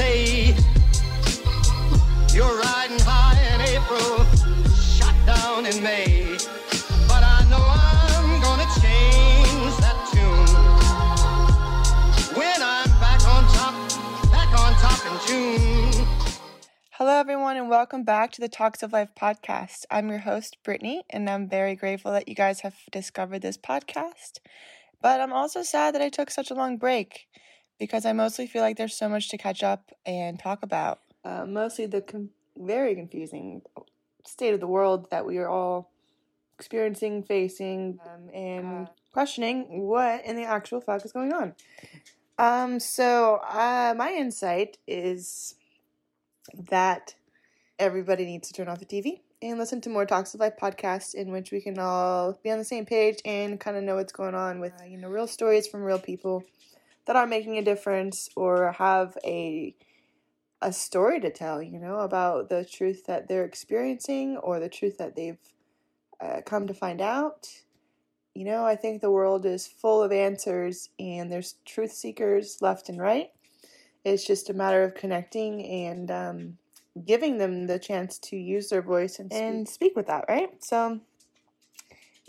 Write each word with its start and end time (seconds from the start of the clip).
say 0.00 0.54
you're 2.32 2.56
riding 2.58 3.00
high 3.00 3.38
in 3.52 3.60
April, 3.74 4.24
shot 4.72 5.14
down 5.26 5.66
in 5.66 5.82
May. 5.82 6.38
Hello, 16.92 17.18
everyone, 17.18 17.56
and 17.56 17.68
welcome 17.68 18.02
back 18.04 18.32
to 18.32 18.40
the 18.40 18.48
Talks 18.48 18.82
of 18.82 18.92
Life 18.92 19.10
podcast. 19.18 19.84
I'm 19.90 20.08
your 20.08 20.18
host, 20.18 20.56
Brittany, 20.64 21.02
and 21.10 21.28
I'm 21.28 21.48
very 21.48 21.74
grateful 21.74 22.12
that 22.12 22.28
you 22.28 22.34
guys 22.34 22.60
have 22.60 22.74
discovered 22.90 23.40
this 23.40 23.58
podcast. 23.58 24.38
But 25.02 25.20
I'm 25.20 25.32
also 25.32 25.62
sad 25.62 25.94
that 25.94 26.02
I 26.02 26.08
took 26.08 26.30
such 26.30 26.50
a 26.50 26.54
long 26.54 26.78
break 26.78 27.26
because 27.80 28.04
I 28.06 28.12
mostly 28.12 28.46
feel 28.46 28.62
like 28.62 28.76
there's 28.76 28.94
so 28.94 29.08
much 29.08 29.30
to 29.30 29.38
catch 29.38 29.64
up 29.64 29.90
and 30.06 30.38
talk 30.38 30.62
about. 30.62 31.00
Uh, 31.24 31.46
mostly 31.46 31.86
the 31.86 32.02
com- 32.02 32.30
very 32.56 32.94
confusing 32.94 33.62
state 34.24 34.54
of 34.54 34.60
the 34.60 34.66
world 34.68 35.10
that 35.10 35.26
we 35.26 35.38
are 35.38 35.48
all 35.48 35.90
experiencing, 36.56 37.22
facing, 37.22 37.98
um, 38.06 38.30
and 38.34 38.88
questioning 39.12 39.82
what 39.82 40.24
in 40.24 40.36
the 40.36 40.44
actual 40.44 40.80
fuck 40.80 41.04
is 41.04 41.10
going 41.10 41.32
on. 41.32 41.54
Um, 42.38 42.78
so 42.78 43.36
uh, 43.36 43.94
my 43.96 44.12
insight 44.12 44.76
is 44.86 45.56
that 46.70 47.14
everybody 47.78 48.26
needs 48.26 48.48
to 48.48 48.54
turn 48.54 48.68
off 48.68 48.78
the 48.78 48.84
TV 48.84 49.20
and 49.42 49.58
listen 49.58 49.80
to 49.80 49.90
more 49.90 50.04
Talks 50.04 50.34
of 50.34 50.40
Life 50.40 50.54
podcasts 50.60 51.14
in 51.14 51.32
which 51.32 51.50
we 51.50 51.62
can 51.62 51.78
all 51.78 52.38
be 52.42 52.50
on 52.50 52.58
the 52.58 52.64
same 52.64 52.84
page 52.84 53.20
and 53.24 53.58
kind 53.58 53.76
of 53.76 53.84
know 53.84 53.96
what's 53.96 54.12
going 54.12 54.34
on 54.34 54.60
with 54.60 54.72
uh, 54.80 54.84
you 54.84 54.98
know 54.98 55.08
real 55.08 55.26
stories 55.26 55.66
from 55.66 55.82
real 55.82 55.98
people 55.98 56.44
that 57.10 57.16
are 57.16 57.26
making 57.26 57.58
a 57.58 57.62
difference 57.62 58.28
or 58.36 58.70
have 58.70 59.18
a 59.24 59.74
a 60.62 60.72
story 60.72 61.18
to 61.18 61.28
tell, 61.28 61.60
you 61.60 61.80
know, 61.80 61.96
about 61.96 62.48
the 62.48 62.64
truth 62.64 63.04
that 63.06 63.26
they're 63.26 63.44
experiencing 63.44 64.36
or 64.36 64.60
the 64.60 64.68
truth 64.68 64.96
that 64.98 65.16
they've 65.16 65.40
uh, 66.20 66.40
come 66.46 66.68
to 66.68 66.74
find 66.74 67.00
out. 67.00 67.48
You 68.32 68.44
know, 68.44 68.64
I 68.64 68.76
think 68.76 69.00
the 69.00 69.10
world 69.10 69.44
is 69.44 69.66
full 69.66 70.04
of 70.04 70.12
answers 70.12 70.90
and 71.00 71.32
there's 71.32 71.56
truth 71.64 71.90
seekers 71.90 72.58
left 72.60 72.88
and 72.88 73.00
right. 73.00 73.30
It's 74.04 74.24
just 74.24 74.48
a 74.48 74.54
matter 74.54 74.84
of 74.84 74.94
connecting 74.94 75.66
and 75.66 76.12
um, 76.12 76.58
giving 77.04 77.38
them 77.38 77.66
the 77.66 77.80
chance 77.80 78.18
to 78.18 78.36
use 78.36 78.68
their 78.68 78.82
voice 78.82 79.18
and 79.18 79.32
speak, 79.32 79.42
and 79.42 79.68
speak 79.68 79.96
with 79.96 80.06
that, 80.06 80.26
right? 80.28 80.62
So, 80.62 81.00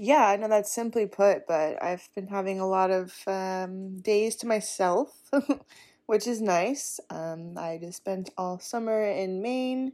yeah, 0.04 0.26
I 0.26 0.36
know 0.36 0.48
that's 0.48 0.74
simply 0.74 1.06
put, 1.06 1.46
but 1.48 1.82
I've 1.82 2.10
been 2.16 2.26
having 2.26 2.60
a 2.60 2.66
lot 2.66 2.90
of 2.90 3.14
um, 3.28 4.00
days 4.00 4.36
to 4.38 4.48
myself, 4.48 5.30
which 6.08 6.26
is 6.26 6.42
nice. 6.42 7.00
Um, 7.12 7.56
I 7.56 7.78
just 7.80 7.98
spent 7.98 8.32
all 8.36 8.58
summer 8.58 9.04
in 9.04 9.44
Maine, 9.44 9.92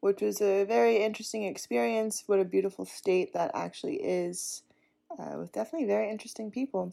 which 0.00 0.20
was 0.20 0.42
a 0.42 0.64
very 0.64 1.02
interesting 1.02 1.44
experience. 1.44 2.24
What 2.26 2.40
a 2.40 2.44
beautiful 2.44 2.84
state 2.84 3.32
that 3.32 3.50
actually 3.54 3.96
is, 4.02 4.64
uh, 5.18 5.38
with 5.38 5.52
definitely 5.52 5.88
very 5.88 6.10
interesting 6.10 6.50
people. 6.50 6.92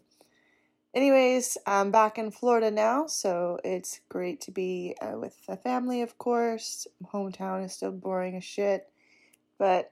Anyways, 0.94 1.58
I'm 1.67 1.92
back 1.92 2.17
in 2.17 2.31
Florida 2.31 2.72
now, 2.72 3.06
so 3.08 3.59
it's 3.66 4.00
great 4.08 4.39
to 4.39 4.52
be 4.52 4.95
uh, 5.02 5.20
with 5.20 5.45
the 5.45 5.58
family, 5.58 6.02
of 6.02 6.17
course. 6.17 6.88
Hometown 7.11 7.66
is 7.66 7.73
still 7.73 7.92
boring 7.92 8.38
as 8.38 8.45
shit, 8.45 8.89
but 9.59 9.92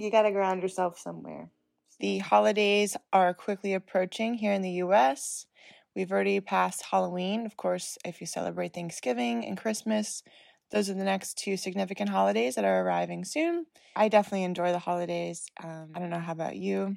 you 0.00 0.10
gotta 0.10 0.32
ground 0.32 0.62
yourself 0.62 0.98
somewhere. 0.98 1.50
The 1.98 2.18
holidays 2.18 2.96
are 3.12 3.34
quickly 3.34 3.74
approaching 3.74 4.34
here 4.34 4.52
in 4.52 4.62
the 4.62 4.82
US. 4.84 5.46
We've 5.94 6.10
already 6.10 6.40
passed 6.40 6.86
Halloween. 6.90 7.44
Of 7.44 7.56
course, 7.56 7.98
if 8.04 8.20
you 8.20 8.26
celebrate 8.26 8.72
Thanksgiving 8.72 9.44
and 9.44 9.58
Christmas, 9.58 10.22
those 10.70 10.88
are 10.88 10.94
the 10.94 11.04
next 11.04 11.36
two 11.36 11.56
significant 11.56 12.10
holidays 12.10 12.54
that 12.54 12.64
are 12.64 12.82
arriving 12.82 13.24
soon. 13.24 13.66
I 13.96 14.08
definitely 14.08 14.44
enjoy 14.44 14.72
the 14.72 14.78
holidays. 14.78 15.46
Um, 15.62 15.90
I 15.94 15.98
don't 15.98 16.10
know 16.10 16.20
how 16.20 16.32
about 16.32 16.56
you. 16.56 16.96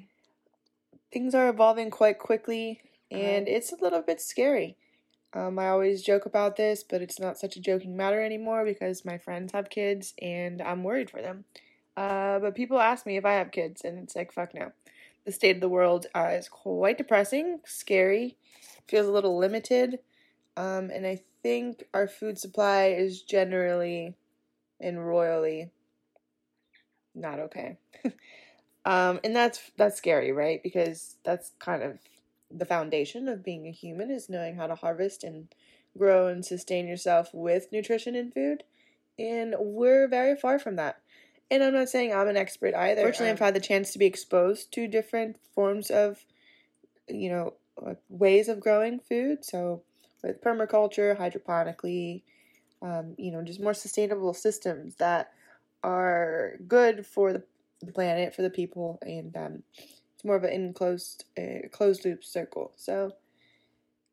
Things 1.12 1.34
are 1.34 1.48
evolving 1.48 1.90
quite 1.90 2.18
quickly 2.18 2.80
and 3.10 3.48
it's 3.48 3.72
a 3.72 3.76
little 3.80 4.02
bit 4.02 4.20
scary. 4.20 4.76
Um, 5.32 5.58
I 5.58 5.68
always 5.68 6.02
joke 6.02 6.26
about 6.26 6.56
this, 6.56 6.84
but 6.84 7.02
it's 7.02 7.18
not 7.18 7.38
such 7.38 7.56
a 7.56 7.60
joking 7.60 7.96
matter 7.96 8.22
anymore 8.22 8.64
because 8.64 9.04
my 9.04 9.18
friends 9.18 9.52
have 9.52 9.68
kids 9.68 10.14
and 10.22 10.62
I'm 10.62 10.84
worried 10.84 11.10
for 11.10 11.20
them. 11.20 11.44
Uh, 11.96 12.38
but 12.40 12.54
people 12.54 12.80
ask 12.80 13.06
me 13.06 13.16
if 13.16 13.24
I 13.24 13.34
have 13.34 13.50
kids, 13.52 13.82
and 13.84 13.98
it's 13.98 14.16
like, 14.16 14.32
fuck 14.32 14.54
no. 14.54 14.72
The 15.24 15.32
state 15.32 15.56
of 15.56 15.60
the 15.60 15.68
world 15.68 16.06
uh, 16.14 16.30
is 16.32 16.48
quite 16.48 16.98
depressing, 16.98 17.60
scary, 17.64 18.36
feels 18.88 19.06
a 19.06 19.12
little 19.12 19.38
limited, 19.38 20.00
um, 20.56 20.90
and 20.90 21.06
I 21.06 21.22
think 21.42 21.84
our 21.94 22.06
food 22.08 22.38
supply 22.38 22.86
is 22.86 23.22
generally 23.22 24.16
and 24.80 25.06
royally 25.06 25.70
not 27.14 27.38
okay. 27.38 27.78
um, 28.84 29.20
and 29.24 29.34
that's 29.34 29.70
that's 29.76 29.96
scary, 29.96 30.32
right? 30.32 30.62
Because 30.62 31.16
that's 31.24 31.52
kind 31.58 31.82
of 31.82 31.98
the 32.50 32.66
foundation 32.66 33.28
of 33.28 33.44
being 33.44 33.66
a 33.66 33.70
human 33.72 34.10
is 34.10 34.28
knowing 34.28 34.56
how 34.56 34.66
to 34.66 34.74
harvest 34.74 35.24
and 35.24 35.48
grow 35.96 36.28
and 36.28 36.44
sustain 36.44 36.86
yourself 36.86 37.30
with 37.32 37.72
nutrition 37.72 38.14
and 38.14 38.32
food. 38.32 38.64
And 39.18 39.54
we're 39.58 40.08
very 40.08 40.36
far 40.36 40.58
from 40.58 40.76
that. 40.76 41.00
And 41.50 41.62
I'm 41.62 41.74
not 41.74 41.88
saying 41.88 42.12
I'm 42.12 42.28
an 42.28 42.36
expert 42.36 42.74
either. 42.74 43.02
Fortunately, 43.02 43.30
I've 43.30 43.38
had 43.38 43.54
the 43.54 43.60
chance 43.60 43.92
to 43.92 43.98
be 43.98 44.06
exposed 44.06 44.72
to 44.72 44.88
different 44.88 45.36
forms 45.54 45.90
of, 45.90 46.24
you 47.08 47.28
know, 47.28 47.54
ways 48.08 48.48
of 48.48 48.60
growing 48.60 48.98
food. 48.98 49.44
So 49.44 49.82
with 50.22 50.42
permaculture, 50.42 51.16
hydroponically, 51.16 52.22
um, 52.82 53.14
you 53.18 53.30
know, 53.30 53.42
just 53.42 53.60
more 53.60 53.74
sustainable 53.74 54.34
systems 54.34 54.96
that 54.96 55.32
are 55.82 56.54
good 56.66 57.06
for 57.06 57.32
the, 57.32 57.42
the 57.82 57.92
planet, 57.92 58.34
for 58.34 58.42
the 58.42 58.50
people, 58.50 58.98
and 59.02 59.36
um, 59.36 59.62
it's 59.76 60.24
more 60.24 60.36
of 60.36 60.44
an 60.44 60.52
enclosed 60.52 61.24
uh, 61.38 61.68
closed 61.70 62.04
loop 62.04 62.24
circle. 62.24 62.72
So 62.76 63.12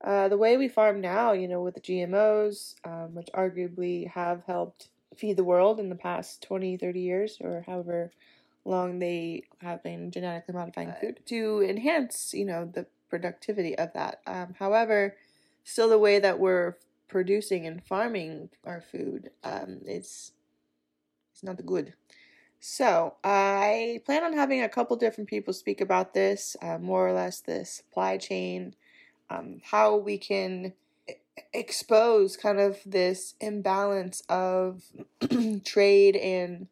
uh, 0.04 0.28
the 0.28 0.38
way 0.38 0.58
we 0.58 0.68
farm 0.68 1.02
now, 1.02 1.32
you 1.32 1.48
know, 1.48 1.62
with 1.62 1.76
the 1.76 1.82
GMOs, 1.82 2.76
um, 2.86 3.16
which 3.16 3.28
arguably 3.34 4.08
have 4.10 4.44
helped 4.46 4.90
feed 5.16 5.38
the 5.38 5.44
world 5.44 5.80
in 5.80 5.90
the 5.90 5.96
past 5.96 6.42
20, 6.44 6.78
30 6.78 7.00
years, 7.00 7.38
or 7.42 7.64
however 7.66 8.12
long 8.66 9.00
they 9.00 9.44
have 9.60 9.84
been 9.84 10.12
genetically 10.12 10.54
modifying 10.54 10.94
food, 11.02 11.20
to 11.26 11.62
enhance, 11.68 12.34
you 12.34 12.46
know, 12.46 12.66
the 12.66 12.86
productivity 13.10 13.78
of 13.78 13.92
that. 13.94 14.22
Um, 14.26 14.56
however, 14.58 15.16
still 15.64 15.90
the 15.90 15.98
way 15.98 16.20
that 16.20 16.40
we're 16.40 16.76
producing 17.08 17.68
and 17.68 17.84
farming 17.84 18.50
our 18.66 18.82
food 18.82 19.32
um, 19.44 19.80
is, 19.86 20.32
is 21.36 21.44
not 21.44 21.58
the 21.58 21.64
good. 21.64 21.94
So, 22.64 23.16
I 23.24 24.02
plan 24.06 24.24
on 24.24 24.34
having 24.34 24.62
a 24.62 24.70
couple 24.70 24.96
different 24.96 25.30
people 25.30 25.52
speak 25.52 25.82
about 25.82 26.14
this, 26.14 26.56
uh, 26.62 26.78
more 26.78 27.08
or 27.08 27.12
less 27.12 27.40
the 27.40 27.66
supply 27.66 28.18
chain, 28.18 28.76
um, 29.32 29.62
how 29.64 29.98
we 29.98 30.20
can 30.20 30.74
expose 31.54 32.38
kind 32.38 32.60
of 32.60 32.80
this 32.86 33.36
imbalance 33.40 34.22
of 34.30 34.84
trade 35.66 36.16
and 36.16 36.68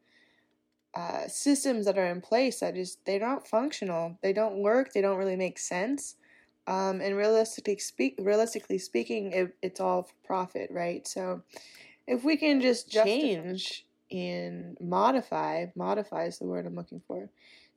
uh, 0.96 1.28
systems 1.28 1.86
that 1.86 1.98
are 1.98 2.08
in 2.08 2.22
place 2.22 2.60
that 2.60 2.76
just 2.76 3.06
they're 3.06 3.20
not 3.20 3.48
functional, 3.48 4.18
they 4.22 4.34
don't 4.34 4.58
work, 4.58 4.94
they 4.94 5.02
don't 5.02 5.18
really 5.18 5.36
make 5.36 5.60
sense. 5.60 6.16
Um, 6.68 7.02
and 7.02 7.18
realistically 7.18 7.80
speak, 7.80 8.16
realistically 8.20 8.78
speaking, 8.78 9.32
it, 9.32 9.56
it's 9.64 9.80
all 9.80 10.04
for 10.04 10.14
profit, 10.24 10.70
right? 10.72 11.08
So, 11.08 11.42
if 12.06 12.24
we 12.24 12.38
can 12.38 12.62
just 12.62 12.92
change 12.92 13.86
and 14.12 14.78
modify, 14.80 15.68
modify 15.76 16.26
is 16.26 16.38
the 16.38 16.46
word 16.46 16.68
I'm 16.68 16.76
looking 16.76 17.02
for. 17.08 17.30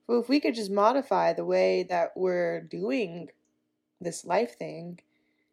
But 0.07 0.19
if 0.19 0.29
we 0.29 0.41
could 0.41 0.55
just 0.55 0.71
modify 0.71 1.33
the 1.33 1.45
way 1.45 1.85
that 1.85 2.13
we're 2.17 2.61
doing 2.61 3.31
this 3.99 4.27
life 4.27 4.59
thing 4.59 5.01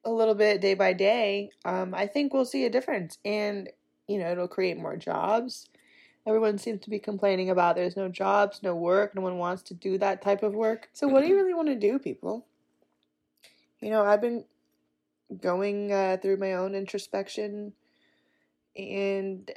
a 0.06 0.12
little 0.12 0.35
bit 0.35 0.62
day 0.62 0.73
by 0.73 0.94
day, 0.94 1.52
um, 1.66 1.94
I 1.94 2.08
think 2.08 2.34
we'll 2.34 2.46
see 2.46 2.66
a 2.66 2.70
difference. 2.70 3.18
And, 3.26 3.70
you 4.08 4.18
know, 4.18 4.32
it'll 4.32 4.47
create 4.47 4.78
more 4.78 4.96
jobs. 4.96 5.68
Everyone 6.26 6.58
seems 6.58 6.82
to 6.82 6.90
be 6.90 7.00
complaining 7.00 7.50
about 7.50 7.76
there's 7.76 7.97
no 7.97 8.09
jobs, 8.09 8.62
no 8.62 8.76
work, 8.76 9.16
no 9.16 9.22
one 9.22 9.38
wants 9.38 9.64
to 9.64 9.73
do 9.73 9.97
that 9.97 10.22
type 10.22 10.44
of 10.44 10.53
work. 10.53 10.90
So, 10.94 11.08
what 11.08 11.22
do 11.22 11.28
you 11.28 11.35
really 11.35 11.53
want 11.53 11.70
to 11.70 11.76
do, 11.76 11.97
people? 11.97 12.46
You 13.79 13.90
know, 13.90 14.03
I've 14.03 14.22
been 14.22 14.44
going 15.41 15.91
uh, 15.91 16.18
through 16.22 16.38
my 16.38 16.53
own 16.53 16.76
introspection 16.76 17.73
and 18.76 19.52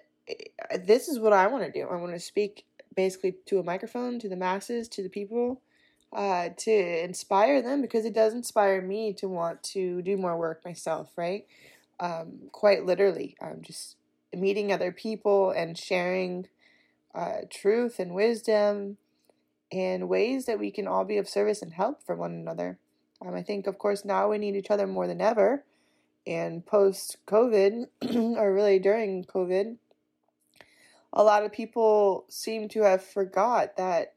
this 0.84 1.08
is 1.08 1.19
what 1.19 1.32
I 1.32 1.46
want 1.46 1.64
to 1.64 1.70
do. 1.70 1.87
I 1.88 1.96
want 1.96 2.12
to 2.12 2.20
speak 2.20 2.64
basically 2.94 3.34
to 3.46 3.58
a 3.58 3.62
microphone, 3.62 4.19
to 4.20 4.28
the 4.28 4.37
masses, 4.37 4.88
to 4.90 5.02
the 5.02 5.08
people, 5.08 5.61
uh, 6.12 6.50
to 6.56 7.05
inspire 7.05 7.62
them 7.62 7.81
because 7.81 8.05
it 8.05 8.12
does 8.12 8.35
inspire 8.35 8.82
me 8.82 9.12
to 9.14 9.29
want 9.29 9.62
to 9.62 10.03
do 10.03 10.17
more 10.17 10.37
work 10.37 10.64
myself, 10.64 11.11
right? 11.17 11.47
Um, 12.00 12.50
quite 12.53 12.85
literally, 12.85 13.37
I'm 13.41 13.62
just 13.62 13.97
meeting 14.35 14.73
other 14.73 14.93
people 14.93 15.50
and 15.50 15.79
sharing 15.79 16.49
uh, 17.14 17.43
truth 17.50 17.99
and 17.99 18.14
wisdom 18.14 18.99
and 19.70 20.09
ways 20.09 20.47
that 20.47 20.59
we 20.59 20.70
can 20.70 20.87
all 20.87 21.05
be 21.05 21.17
of 21.17 21.29
service 21.29 21.62
and 21.62 21.73
help 21.73 22.03
for 22.05 22.14
one 22.14 22.32
another. 22.32 22.79
Um, 23.25 23.35
I 23.35 23.43
think, 23.43 23.67
of 23.67 23.79
course, 23.79 24.05
now 24.05 24.29
we 24.29 24.38
need 24.38 24.56
each 24.56 24.70
other 24.70 24.87
more 24.87 25.06
than 25.06 25.20
ever. 25.20 25.64
and 26.26 26.64
post 26.64 27.17
COVID, 27.26 27.87
or 28.37 28.55
really 28.55 28.79
during 28.79 29.25
COVID, 29.25 29.76
a 31.12 31.23
lot 31.23 31.44
of 31.44 31.53
people 31.53 32.25
seem 32.29 32.69
to 32.70 32.82
have 32.82 33.05
forgot 33.05 33.76
that 33.76 34.14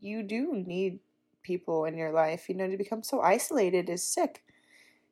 you 0.00 0.22
do 0.22 0.52
need 0.66 1.00
people 1.42 1.84
in 1.84 1.96
your 1.96 2.12
life. 2.12 2.48
You 2.48 2.54
know, 2.54 2.68
to 2.68 2.76
become 2.76 3.02
so 3.02 3.20
isolated 3.20 3.88
is 3.88 4.02
sick. 4.02 4.42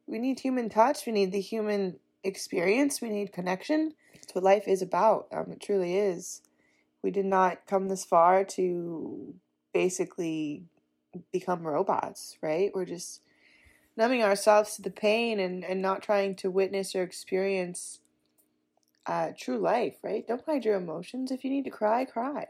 We 0.07 0.19
need 0.19 0.41
human 0.41 0.69
touch. 0.69 1.07
We 1.07 1.13
need 1.13 1.33
the 1.33 1.41
human 1.41 1.99
experience. 2.23 3.01
We 3.01 3.11
need 3.11 3.33
connection. 3.33 3.95
It's 4.15 4.35
what 4.35 4.45
life 4.45 4.67
is 4.67 4.83
about. 4.83 5.29
Um, 5.33 5.53
it 5.53 5.61
truly 5.61 5.97
is. 5.97 6.43
We 7.03 7.11
did 7.11 7.27
not 7.27 7.67
come 7.67 7.89
this 7.89 8.05
far 8.05 8.45
to 8.45 9.35
basically 9.73 10.65
become 11.33 11.67
robots, 11.67 12.37
right? 12.43 12.71
We're 12.75 12.87
just 12.87 13.21
numbing 13.97 14.23
ourselves 14.23 14.77
to 14.77 14.83
the 14.83 14.91
pain 14.91 15.39
and, 15.39 15.65
and 15.65 15.81
not 15.81 16.03
trying 16.03 16.35
to 16.37 16.51
witness 16.51 16.95
or 16.95 17.03
experience 17.03 18.01
uh, 19.07 19.31
true 19.39 19.59
life, 19.59 19.97
right? 20.03 20.27
Don't 20.27 20.45
hide 20.45 20.65
your 20.65 20.77
emotions. 20.77 21.31
If 21.31 21.45
you 21.45 21.51
need 21.51 21.65
to 21.65 21.71
cry, 21.71 22.05
cry. 22.05 22.49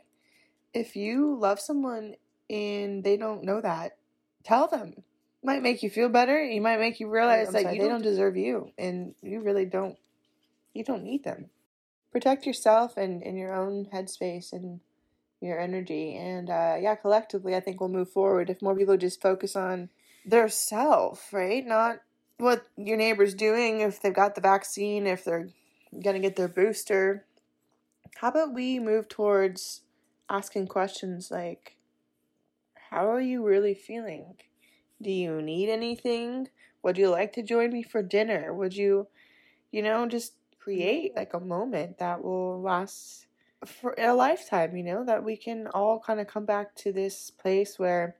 If 0.74 0.96
you 0.96 1.38
love 1.38 1.60
someone 1.60 2.16
and 2.50 3.02
they 3.04 3.16
don't 3.16 3.44
know 3.44 3.60
that, 3.60 3.96
tell 4.42 4.66
them. 4.66 4.94
It 4.96 5.46
might 5.46 5.62
make 5.62 5.82
you 5.82 5.90
feel 5.90 6.08
better. 6.08 6.42
You 6.42 6.60
might 6.60 6.80
make 6.80 7.00
you 7.00 7.08
realize 7.08 7.50
that 7.52 7.62
sorry, 7.62 7.78
they 7.78 7.88
don't 7.88 8.02
deserve 8.02 8.36
you, 8.36 8.72
and 8.76 9.14
you 9.22 9.40
really 9.40 9.64
don't. 9.64 9.96
You 10.72 10.84
don't 10.84 11.04
need 11.04 11.24
them. 11.24 11.50
Protect 12.10 12.46
yourself 12.46 12.96
and 12.96 13.22
in 13.22 13.36
your 13.36 13.54
own 13.54 13.86
headspace 13.92 14.52
and 14.52 14.80
your 15.40 15.60
energy, 15.60 16.16
and 16.16 16.48
uh, 16.48 16.76
yeah, 16.80 16.94
collectively, 16.94 17.54
I 17.54 17.60
think 17.60 17.80
we'll 17.80 17.90
move 17.90 18.10
forward 18.10 18.50
if 18.50 18.62
more 18.62 18.74
people 18.74 18.96
just 18.96 19.20
focus 19.20 19.54
on 19.54 19.90
their 20.24 20.48
self, 20.48 21.32
right? 21.32 21.64
Not 21.66 22.00
what 22.38 22.66
your 22.76 22.96
neighbor's 22.96 23.34
doing, 23.34 23.80
if 23.80 24.00
they've 24.00 24.14
got 24.14 24.34
the 24.34 24.40
vaccine, 24.40 25.06
if 25.06 25.24
they're 25.24 25.50
going 25.92 26.14
to 26.14 26.20
get 26.20 26.36
their 26.36 26.48
booster. 26.48 27.24
How 28.16 28.28
about 28.28 28.54
we 28.54 28.78
move 28.78 29.08
towards 29.08 29.82
asking 30.28 30.68
questions 30.68 31.30
like, 31.30 31.76
How 32.90 33.10
are 33.10 33.20
you 33.20 33.44
really 33.44 33.74
feeling? 33.74 34.36
Do 35.00 35.10
you 35.10 35.42
need 35.42 35.68
anything? 35.68 36.48
Would 36.82 36.98
you 36.98 37.08
like 37.08 37.32
to 37.34 37.42
join 37.42 37.72
me 37.72 37.82
for 37.82 38.02
dinner? 38.02 38.52
Would 38.52 38.76
you, 38.76 39.08
you 39.70 39.82
know, 39.82 40.06
just 40.06 40.34
create 40.58 41.14
like 41.14 41.34
a 41.34 41.40
moment 41.40 41.98
that 41.98 42.22
will 42.22 42.60
last 42.60 43.26
for 43.66 43.94
a 43.98 44.12
lifetime, 44.12 44.76
you 44.76 44.82
know, 44.82 45.04
that 45.04 45.24
we 45.24 45.36
can 45.36 45.66
all 45.68 46.00
kind 46.00 46.20
of 46.20 46.26
come 46.26 46.44
back 46.44 46.74
to 46.76 46.92
this 46.92 47.30
place 47.30 47.78
where 47.78 48.16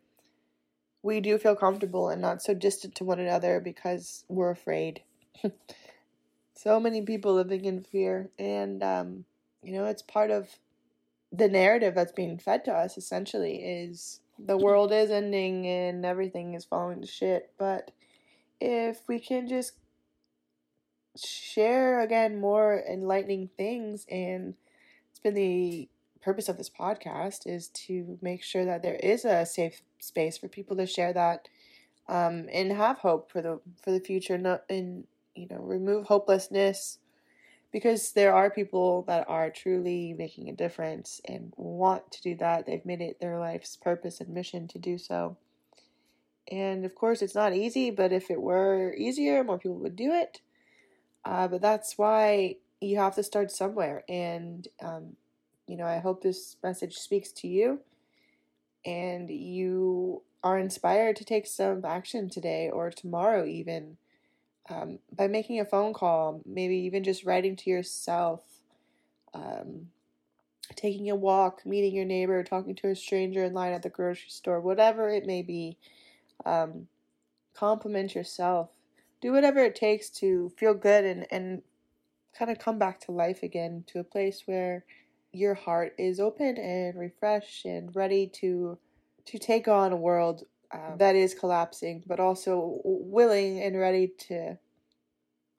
we 1.03 1.21
do 1.21 1.37
feel 1.39 1.55
comfortable 1.55 2.09
and 2.09 2.23
not 2.23 2.43
so 2.43 2.55
distant 2.55 2.95
to 2.97 3.05
one 3.05 3.21
another 3.21 3.61
because 3.61 4.25
we're 4.29 4.51
afraid. 4.51 5.03
so 6.55 6.81
many 6.81 7.03
people 7.03 7.35
living 7.35 7.65
in 7.67 7.83
fear, 7.83 8.31
and 8.39 8.83
um, 8.83 9.25
you 9.63 9.73
know, 9.73 9.85
it's 9.85 10.03
part 10.03 10.31
of 10.31 10.49
the 11.37 11.49
narrative 11.49 11.95
that's 11.95 12.13
being 12.13 12.39
fed 12.39 12.65
to 12.65 12.73
us. 12.73 12.97
Essentially, 12.97 13.57
is 13.57 14.21
the 14.39 14.57
world 14.57 14.93
is 14.93 15.11
ending 15.11 15.67
and 15.67 16.05
everything 16.05 16.55
is 16.55 16.65
falling 16.65 17.01
to 17.01 17.07
shit. 17.07 17.51
But 17.59 17.91
if 18.61 19.01
we 19.09 19.19
can 19.19 19.49
just 19.49 19.73
share 21.17 22.01
again 22.01 22.41
more 22.41 22.83
enlightening 22.91 23.49
things 23.57 24.05
and 24.11 24.55
it's 25.11 25.21
been 25.21 25.35
the 25.35 25.89
purpose 26.21 26.49
of 26.49 26.57
this 26.57 26.71
podcast 26.71 27.47
is 27.47 27.69
to 27.69 28.19
make 28.21 28.43
sure 28.43 28.65
that 28.65 28.83
there 28.83 28.97
is 28.97 29.25
a 29.25 29.47
safe 29.47 29.83
space 30.01 30.39
for 30.39 30.49
people 30.49 30.77
to 30.77 30.87
share 30.87 31.13
that 31.13 31.49
um, 32.09 32.49
and 32.53 32.73
have 32.73 32.99
hope 32.99 33.31
for 33.31 33.41
the 33.43 33.61
for 33.83 33.93
the 33.93 34.01
future 34.01 34.39
not 34.39 34.63
and 34.69 35.05
you 35.37 35.47
know 35.49 35.59
remove 35.59 36.07
hopelessness 36.07 36.99
because 37.75 38.13
there 38.13 38.33
are 38.33 38.51
people 38.51 39.03
that 39.09 39.29
are 39.29 39.51
truly 39.51 40.15
making 40.17 40.49
a 40.49 40.53
difference 40.53 41.21
and 41.25 41.53
want 41.57 42.09
to 42.13 42.23
do 42.23 42.37
that. 42.37 42.67
They've 42.67 42.87
made 42.87 43.01
it 43.01 43.19
their 43.19 43.41
life's 43.41 43.75
purpose 43.75 44.21
and 44.21 44.29
mission 44.29 44.69
to 44.69 44.79
do 44.79 44.97
so. 44.97 45.37
And 46.49 46.85
of 46.85 46.95
course 46.95 47.21
it's 47.21 47.35
not 47.35 47.53
easy 47.53 47.91
but 47.91 48.13
if 48.13 48.31
it 48.31 48.41
were 48.41 48.95
easier 48.95 49.43
more 49.43 49.59
people 49.59 49.81
would 49.81 49.97
do 49.97 50.13
it. 50.13 50.41
Uh, 51.25 51.49
but 51.49 51.63
that's 51.63 51.99
why 51.99 52.59
you 52.81 52.99
have 52.99 53.17
to 53.17 53.25
start 53.25 53.51
somewhere. 53.51 54.05
And 54.09 54.69
um, 54.81 55.17
you 55.67 55.77
know, 55.77 55.87
I 55.87 55.99
hope 55.99 56.23
this 56.23 56.55
message 56.63 56.95
speaks 56.95 57.33
to 57.33 57.49
you. 57.49 57.81
And 58.87 59.29
you 59.31 60.23
are 60.45 60.61
inspired 60.61 61.17
to 61.17 61.25
take 61.25 61.49
some 61.49 61.85
action 61.85 62.31
today 62.31 62.71
or 62.71 62.91
tomorrow, 62.91 63.45
even 63.45 63.97
um, 64.69 64.99
by 65.13 65.29
making 65.29 65.61
a 65.61 65.65
phone 65.65 65.93
call, 65.93 66.41
maybe 66.47 66.77
even 66.77 67.05
just 67.05 67.25
writing 67.25 67.57
to 67.57 67.71
yourself, 67.71 68.43
um, 69.35 69.89
taking 70.75 71.11
a 71.11 71.15
walk, 71.15 71.67
meeting 71.67 71.95
your 71.95 72.05
neighbor, 72.05 72.43
talking 72.43 72.75
to 72.77 72.89
a 72.89 72.97
stranger 72.97 73.45
in 73.45 73.53
line 73.53 73.73
at 73.73 73.83
the 73.83 73.91
grocery 73.91 74.31
store, 74.31 74.61
whatever 74.61 75.09
it 75.09 75.27
may 75.27 75.43
be. 75.43 75.77
Um, 76.47 76.89
compliment 77.55 78.15
yourself. 78.15 78.71
Do 79.21 79.33
whatever 79.33 79.61
it 79.61 79.77
takes 79.77 80.11
to 80.11 80.53
feel 80.57 80.75
good 80.75 81.05
and, 81.05 81.27
and 81.31 81.63
kind 82.37 82.51
of 82.51 82.59
come 82.59 82.79
back 82.79 83.01
to 83.01 83.13
life 83.13 83.43
again, 83.43 83.85
to 83.89 84.01
a 84.01 84.05
place 84.05 84.43
where 84.47 84.85
your 85.33 85.55
heart 85.55 85.95
is 85.99 86.21
open 86.21 86.57
and 86.59 86.99
refreshed 86.99 87.65
and 87.65 87.95
ready 87.95 88.27
to 88.27 88.79
to 89.27 89.39
take 89.39 89.67
on 89.67 89.91
a 89.91 89.97
world 89.97 90.43
um, 90.75 90.99
that 90.99 91.15
is 91.15 91.35
collapsing, 91.35 92.03
but 92.07 92.21
also 92.21 92.81
willing 92.85 93.61
and 93.63 93.79
ready 93.79 94.09
to 94.29 94.59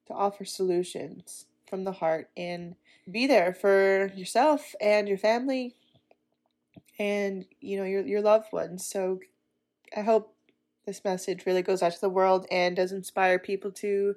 to 0.07 0.13
offer 0.13 0.45
solutions 0.45 1.45
from 1.67 1.83
the 1.83 1.94
heart 1.94 2.29
and 2.38 2.75
be 3.09 3.25
there 3.25 3.53
for 3.53 4.12
yourself 4.15 4.75
and 4.79 5.07
your 5.07 5.17
family 5.17 5.75
and 7.00 7.45
you 7.59 7.77
know 7.77 7.83
your 7.83 8.06
your 8.06 8.21
loved 8.21 8.51
ones. 8.51 8.85
So 8.85 9.19
I 9.95 10.01
hope 10.01 10.33
this 10.85 11.03
message 11.03 11.45
really 11.45 11.63
goes 11.63 11.81
out 11.81 11.94
to 11.94 12.01
the 12.01 12.09
world 12.09 12.45
and 12.51 12.75
does 12.75 12.91
inspire 12.91 13.39
people 13.39 13.71
to 13.71 14.15